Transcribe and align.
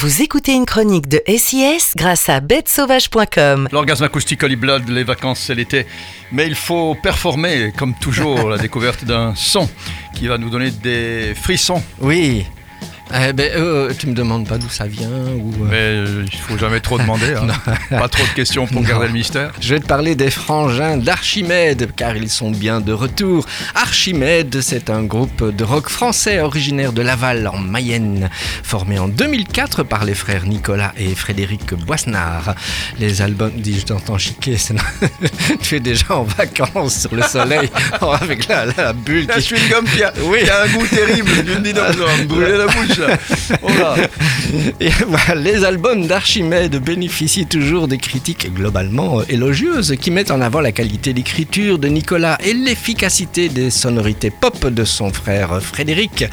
Vous 0.00 0.22
écoutez 0.22 0.54
une 0.54 0.64
chronique 0.64 1.08
de 1.08 1.20
SIS 1.28 1.92
grâce 1.94 2.30
à 2.30 2.40
bêtesauvage.com. 2.40 3.68
L'orgasme 3.70 4.04
acoustique 4.04 4.42
Holy 4.42 4.56
Blood, 4.56 4.88
les 4.88 5.04
vacances 5.04 5.40
c'est 5.40 5.54
l'été, 5.54 5.84
mais 6.32 6.46
il 6.46 6.54
faut 6.54 6.94
performer, 6.94 7.70
comme 7.76 7.92
toujours, 7.92 8.48
la 8.48 8.56
découverte 8.66 9.04
d'un 9.04 9.34
son 9.34 9.68
qui 10.14 10.26
va 10.26 10.38
nous 10.38 10.48
donner 10.48 10.70
des 10.70 11.34
frissons. 11.34 11.82
Oui. 12.00 12.46
Eh 13.12 13.32
ben, 13.32 13.50
euh, 13.56 13.92
tu 13.98 14.06
me 14.06 14.14
demandes 14.14 14.46
pas 14.46 14.56
d'où 14.56 14.68
ça 14.68 14.86
vient 14.86 15.08
ou. 15.08 15.52
euh, 15.64 15.68
Mais 15.68 15.76
euh, 15.76 16.24
il 16.32 16.38
faut 16.38 16.56
jamais 16.56 16.78
trop 16.80 16.96
demander, 16.96 17.34
hein. 17.34 17.48
pas 17.90 18.08
trop 18.08 18.22
de 18.24 18.28
questions 18.36 18.66
pour 18.68 18.82
Non. 18.82 18.88
garder 18.88 19.06
le 19.08 19.12
mystère. 19.12 19.50
Je 19.60 19.74
vais 19.74 19.80
te 19.80 19.86
parler 19.86 20.14
des 20.14 20.30
frangins 20.30 20.96
d'Archimède, 20.96 21.90
car 21.96 22.16
ils 22.16 22.30
sont 22.30 22.50
bien 22.52 22.80
de 22.80 22.92
retour. 22.92 23.44
Archimède, 23.74 24.60
c'est 24.60 24.90
un 24.90 25.02
groupe 25.02 25.54
de 25.54 25.64
rock 25.64 25.88
français 25.88 26.40
originaire 26.40 26.92
de 26.92 27.02
Laval, 27.02 27.48
en 27.48 27.58
Mayenne, 27.58 28.30
formé 28.62 28.98
en 29.00 29.08
2004 29.08 29.82
par 29.82 30.04
les 30.04 30.14
frères 30.14 30.46
Nicolas 30.46 30.92
et 30.96 31.14
Frédéric 31.16 31.74
Boisnard. 31.74 32.54
Les 33.00 33.22
albums, 33.22 33.50
dis 33.56 33.80
je 33.80 33.86
t'entends 33.86 34.18
chiquer, 34.18 34.56
c'est- 34.56 34.74
tu 35.62 35.74
es 35.76 35.80
déjà 35.80 36.14
en 36.14 36.22
vacances 36.22 37.00
sur 37.00 37.14
le 37.16 37.22
soleil, 37.22 37.68
avec 38.20 38.46
la, 38.46 38.66
la 38.66 38.92
bulle 38.92 39.26
La 39.26 39.40
qui... 39.40 39.48
chewing-gum 39.48 39.84
qui 39.92 40.02
a, 40.04 40.12
Oui. 40.24 40.38
qui 40.44 40.50
a 40.50 40.62
un 40.62 40.68
goût 40.68 40.86
terrible 40.86 41.60
dinosaure, 41.62 42.08
me 42.18 42.24
brûler 42.26 42.56
la 42.56 42.66
bouche. 42.66 42.99
Oh 43.62 43.68
les 45.36 45.64
albums 45.64 46.06
d'Archimède 46.06 46.76
bénéficient 46.76 47.46
toujours 47.46 47.88
des 47.88 47.98
critiques 47.98 48.52
globalement 48.52 49.20
euh, 49.20 49.24
élogieuses 49.28 49.96
qui 50.00 50.10
mettent 50.10 50.30
en 50.30 50.40
avant 50.40 50.60
la 50.60 50.72
qualité 50.72 51.12
d'écriture 51.12 51.78
de 51.78 51.88
Nicolas 51.88 52.38
et 52.44 52.52
l'efficacité 52.52 53.48
des 53.48 53.70
sonorités 53.70 54.30
pop 54.30 54.66
de 54.66 54.84
son 54.84 55.12
frère 55.12 55.52
euh, 55.52 55.60
Frédéric. 55.60 56.24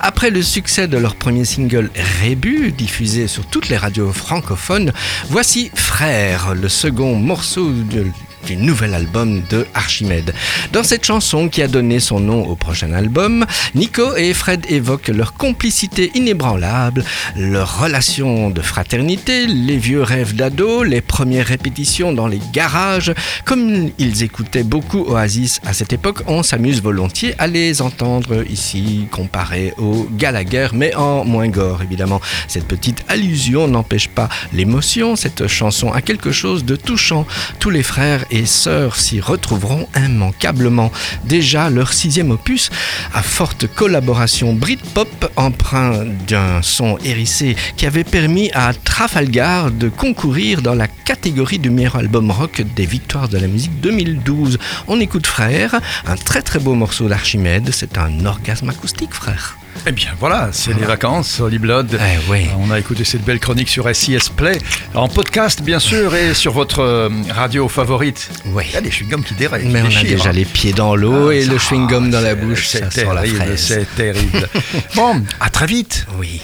Après 0.00 0.30
le 0.30 0.42
succès 0.42 0.88
de 0.88 0.96
leur 0.96 1.16
premier 1.16 1.44
single 1.44 1.90
Rébut, 2.22 2.72
diffusé 2.72 3.26
sur 3.28 3.46
toutes 3.46 3.68
les 3.68 3.76
radios 3.76 4.12
francophones, 4.12 4.92
voici 5.30 5.70
Frère, 5.74 6.54
le 6.54 6.68
second 6.68 7.16
morceau 7.16 7.70
de 7.70 8.06
du 8.46 8.56
nouvel 8.56 8.94
album 8.94 9.42
de 9.50 9.66
Archimède. 9.74 10.34
Dans 10.72 10.82
cette 10.82 11.04
chanson 11.04 11.48
qui 11.48 11.62
a 11.62 11.68
donné 11.68 12.00
son 12.00 12.20
nom 12.20 12.46
au 12.46 12.56
prochain 12.56 12.92
album, 12.92 13.44
Nico 13.74 14.16
et 14.16 14.34
Fred 14.34 14.66
évoquent 14.68 15.08
leur 15.08 15.34
complicité 15.34 16.10
inébranlable, 16.14 17.04
leur 17.36 17.80
relation 17.80 18.50
de 18.50 18.60
fraternité, 18.60 19.46
les 19.46 19.76
vieux 19.76 20.02
rêves 20.02 20.34
d'ado, 20.34 20.82
les 20.82 21.00
premières 21.00 21.46
répétitions 21.46 22.12
dans 22.12 22.26
les 22.26 22.40
garages. 22.52 23.12
Comme 23.44 23.90
ils 23.98 24.22
écoutaient 24.22 24.62
beaucoup 24.62 25.04
Oasis 25.04 25.60
à 25.64 25.72
cette 25.72 25.92
époque, 25.92 26.22
on 26.26 26.42
s'amuse 26.42 26.82
volontiers 26.82 27.34
à 27.38 27.46
les 27.46 27.82
entendre 27.82 28.44
ici 28.50 29.06
comparés 29.10 29.72
au 29.78 30.06
Gallagher, 30.12 30.68
mais 30.72 30.94
en 30.94 31.24
moins 31.24 31.48
gore 31.48 31.82
évidemment. 31.82 32.20
Cette 32.48 32.66
petite 32.66 33.04
allusion 33.08 33.68
n'empêche 33.68 34.08
pas 34.08 34.28
l'émotion, 34.52 35.16
cette 35.16 35.46
chanson 35.46 35.92
a 35.92 36.02
quelque 36.02 36.32
chose 36.32 36.64
de 36.64 36.76
touchant. 36.76 37.26
Tous 37.58 37.70
les 37.70 37.82
frères 37.82 38.24
et 38.34 38.46
sœurs 38.46 38.96
s'y 38.96 39.20
retrouveront 39.20 39.86
immanquablement. 39.96 40.90
Déjà, 41.24 41.70
leur 41.70 41.92
sixième 41.92 42.32
opus, 42.32 42.70
à 43.12 43.22
forte 43.22 43.68
collaboration 43.68 44.52
Britpop, 44.52 45.32
empreint 45.36 46.04
d'un 46.26 46.60
son 46.60 46.98
hérissé 47.04 47.56
qui 47.76 47.86
avait 47.86 48.04
permis 48.04 48.50
à 48.52 48.72
Trafalgar 48.74 49.70
de 49.70 49.88
concourir 49.88 50.62
dans 50.62 50.74
la 50.74 50.88
catégorie 50.88 51.60
du 51.60 51.70
meilleur 51.70 51.96
album 51.96 52.30
rock 52.30 52.62
des 52.74 52.86
victoires 52.86 53.28
de 53.28 53.38
la 53.38 53.46
musique 53.46 53.80
2012. 53.80 54.58
On 54.88 55.00
écoute 55.00 55.26
Frère, 55.26 55.80
un 56.06 56.16
très 56.16 56.42
très 56.42 56.58
beau 56.58 56.74
morceau 56.74 57.08
d'Archimède, 57.08 57.70
c'est 57.72 57.98
un 57.98 58.26
orgasme 58.26 58.68
acoustique 58.68 59.14
frère. 59.14 59.56
Eh 59.86 59.92
bien 59.92 60.10
voilà, 60.18 60.48
c'est 60.52 60.72
les 60.72 60.84
vacances, 60.86 61.40
Holy 61.40 61.58
Blood. 61.58 61.98
Eh 62.00 62.30
oui. 62.30 62.46
On 62.58 62.70
a 62.70 62.78
écouté 62.78 63.04
cette 63.04 63.22
belle 63.22 63.38
chronique 63.38 63.68
sur 63.68 63.94
SIS 63.94 64.30
Play, 64.34 64.58
en 64.94 65.08
podcast 65.08 65.62
bien 65.62 65.78
sûr, 65.78 66.14
et 66.14 66.32
sur 66.32 66.52
votre 66.52 66.80
euh, 66.80 67.08
radio 67.30 67.68
favorite. 67.68 68.30
Oui. 68.46 68.64
Il 68.68 68.74
y 68.74 68.76
a 68.76 68.80
des 68.80 68.90
chewing-gums 68.90 69.22
qui 69.24 69.34
déraillent. 69.34 69.68
Mais 69.68 69.82
on 69.82 69.96
a 69.96 70.02
déjà 70.02 70.32
les 70.32 70.44
pieds 70.46 70.72
dans 70.72 70.96
l'eau 70.96 71.28
Ah, 71.30 71.34
et 71.34 71.44
le 71.44 71.58
chewing-gum 71.58 72.10
dans 72.10 72.20
la 72.20 72.34
bouche, 72.34 72.66
C'est 72.68 72.88
terrible, 72.88 73.58
c'est 73.58 73.86
terrible. 73.94 74.48
bon, 74.96 75.22
à 75.40 75.50
très 75.50 75.66
vite. 75.66 76.06
Oui. 76.18 76.40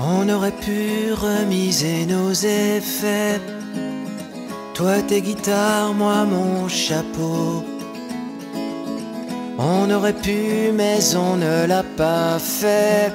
On 0.00 0.28
aurait 0.28 0.52
pu 0.52 1.12
remiser 1.12 2.06
nos 2.06 2.32
effets. 2.32 3.40
Toi 4.74 5.02
tes 5.08 5.20
guitares, 5.22 5.92
moi 5.94 6.24
mon 6.24 6.68
chapeau. 6.68 7.64
On 9.60 9.90
aurait 9.90 10.12
pu, 10.12 10.70
mais 10.72 11.00
on 11.16 11.36
ne 11.36 11.66
l'a 11.66 11.82
pas 11.82 12.38
fait. 12.38 13.12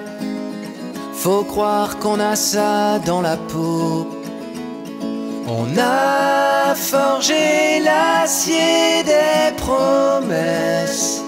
Faut 1.13 1.45
croire 1.45 1.99
qu'on 1.99 2.19
a 2.19 2.35
ça 2.35 2.99
dans 2.99 3.21
la 3.21 3.37
peau. 3.37 4.05
On 5.47 5.67
a 5.77 6.75
forgé 6.75 7.79
l'acier 7.79 9.03
des 9.05 9.55
promesses 9.55 11.21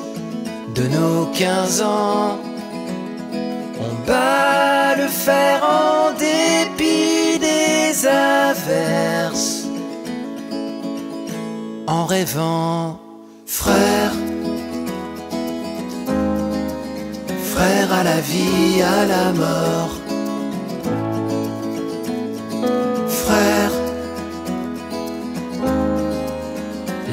de 0.76 0.84
nos 0.88 1.28
15 1.28 1.82
ans. 1.82 2.38
On 3.80 4.06
bat 4.06 4.96
le 4.98 5.08
fer 5.08 5.64
en 5.64 6.12
dépit 6.12 7.40
des 7.40 8.06
averses. 8.06 9.68
En 11.88 12.06
rêvant, 12.06 13.00
frère, 13.46 14.12
la 18.16 18.22
vie, 18.22 18.82
à 18.82 19.06
la 19.06 19.32
mort. 19.34 19.94
Frère, 23.22 23.74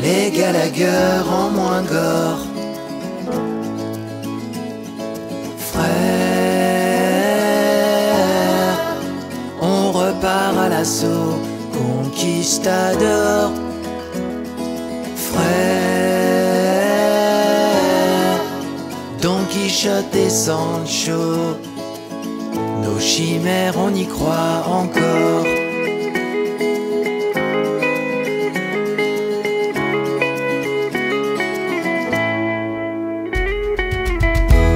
les 0.03 0.31
Gallagher 0.31 1.23
en 1.39 1.51
moins 1.51 1.83
gore. 1.83 2.45
Frère, 5.71 5.93
on 9.61 9.93
repart 9.93 10.57
à 10.65 10.69
l'assaut, 10.69 11.39
conquistador. 11.79 13.51
Quichotte 19.73 20.15
et 20.15 20.29
Sancho, 20.29 21.57
nos 22.83 23.01
chimères, 23.01 23.73
on 23.79 23.95
y 23.95 24.07
croit 24.07 24.67
encore. 24.67 25.47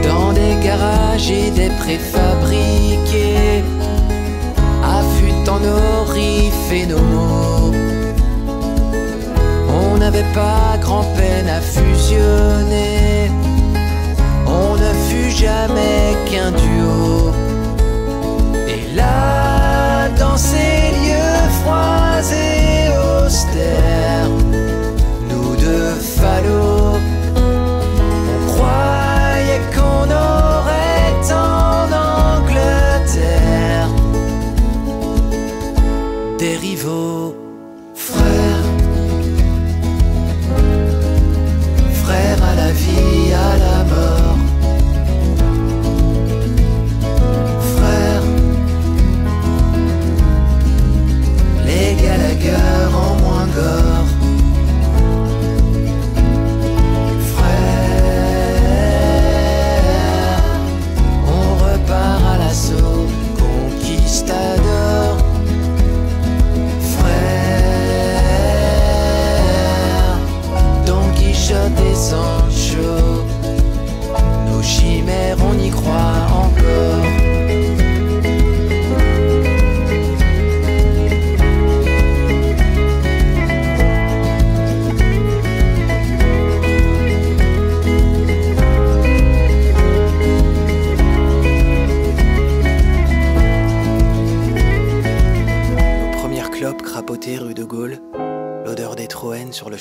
dans 0.03 0.33
des 0.33 0.55
garages 0.65 1.31
et 1.31 1.51
des 1.51 1.69
préfabriqués, 1.83 3.63
affûtant 4.83 5.61
nos 5.61 6.05
riffs 6.11 6.73
et 6.73 6.87
nos 6.87 7.03
mots. 7.03 7.75
On 9.69 9.99
n'avait 9.99 10.33
pas 10.33 10.79
grand-peine 10.81 11.51
à 11.51 11.61
fusionner, 11.61 13.06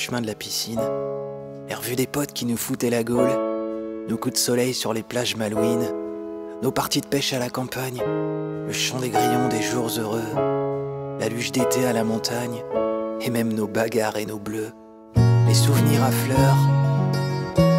chemin 0.05 0.21
de 0.21 0.27
la 0.27 0.35
piscine, 0.35 0.81
et 1.67 1.73
revu 1.73 1.95
des 1.95 2.05
potes 2.05 2.31
qui 2.31 2.45
nous 2.45 2.57
foutaient 2.57 2.91
la 2.91 3.03
gaule, 3.03 3.39
nos 4.07 4.17
coups 4.17 4.35
de 4.35 4.39
soleil 4.39 4.75
sur 4.75 4.93
les 4.93 5.01
plages 5.01 5.35
malouines, 5.35 5.89
nos 6.61 6.71
parties 6.71 7.01
de 7.01 7.07
pêche 7.07 7.33
à 7.33 7.39
la 7.39 7.49
campagne, 7.49 8.03
le 8.67 8.71
chant 8.71 8.99
des 8.99 9.09
grillons 9.09 9.47
des 9.49 9.63
jours 9.63 9.89
heureux, 9.97 11.17
la 11.19 11.27
luge 11.27 11.51
d'été 11.51 11.87
à 11.87 11.93
la 11.93 12.03
montagne, 12.03 12.61
et 13.19 13.31
même 13.31 13.51
nos 13.51 13.65
bagarres 13.65 14.17
et 14.17 14.27
nos 14.27 14.37
bleus, 14.37 14.73
les 15.47 15.55
souvenirs 15.55 16.03
à 16.03 16.11
fleurs, 16.11 16.57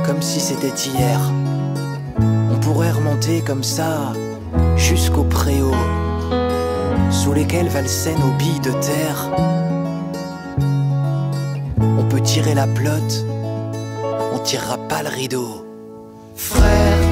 comme 0.05 0.21
si 0.21 0.41
c'était 0.41 0.67
hier. 0.67 1.21
On 2.51 2.59
pourrait 2.59 2.91
remonter 2.91 3.41
comme 3.41 3.63
ça 3.63 4.13
jusqu'au 4.75 5.23
préau, 5.23 5.71
sous 7.09 7.33
lesquels 7.33 7.69
valsaient 7.69 8.17
nos 8.17 8.37
billes 8.37 8.61
de 8.65 8.73
terre. 8.73 9.76
On 11.99 12.05
peut 12.05 12.21
tirer 12.21 12.55
la 12.55 12.67
pelote, 12.67 13.25
on 14.33 14.39
tirera 14.41 14.77
pas 14.89 15.03
le 15.03 15.09
rideau. 15.09 15.65
Frère 16.37 17.06